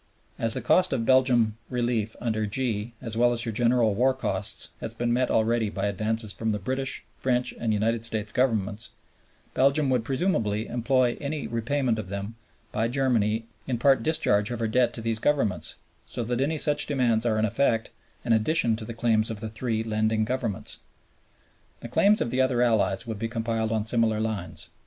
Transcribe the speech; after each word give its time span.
As 0.39 0.55
the 0.55 0.61
cost 0.63 0.93
of 0.93 1.05
Belgian 1.05 1.57
Belief 1.71 2.15
under 2.19 2.47
(g), 2.47 2.95
as 3.03 3.15
well 3.15 3.33
as 3.33 3.43
her 3.43 3.51
general 3.51 3.93
war 3.93 4.15
costs, 4.15 4.69
has 4.79 4.95
been 4.95 5.13
met 5.13 5.29
already 5.29 5.69
by 5.69 5.85
advances 5.85 6.33
from 6.33 6.49
the 6.49 6.57
British, 6.57 7.03
French, 7.19 7.53
and 7.59 7.71
United 7.71 8.03
States 8.03 8.31
Governments, 8.31 8.89
Belgium 9.53 9.91
would 9.91 10.03
presumably 10.03 10.65
employ 10.65 11.19
any 11.21 11.45
repayment 11.45 11.99
of 11.99 12.09
them 12.09 12.33
by 12.71 12.87
Germany 12.87 13.45
in 13.67 13.77
part 13.77 14.01
discharge 14.01 14.49
of 14.49 14.57
her 14.59 14.67
debt 14.67 14.91
to 14.95 15.03
these 15.03 15.19
Governments, 15.19 15.75
so 16.07 16.23
that 16.23 16.41
any 16.41 16.57
such 16.57 16.87
demands 16.87 17.23
are, 17.23 17.37
in 17.37 17.45
effect, 17.45 17.91
an 18.25 18.33
addition 18.33 18.75
to 18.77 18.85
the 18.85 18.95
claims 18.95 19.29
of 19.29 19.39
the 19.39 19.49
three 19.49 19.83
lending 19.83 20.25
Governments. 20.25 20.79
The 21.81 21.87
claims 21.89 22.21
of 22.21 22.31
the 22.31 22.41
other 22.41 22.63
Allies 22.63 23.05
would 23.05 23.19
be 23.19 23.27
compiled 23.29 23.71
on 23.71 23.85
similar 23.85 24.19
lines. 24.19 24.69